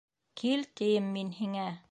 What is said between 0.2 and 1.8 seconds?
Кил, тием мин һиңә!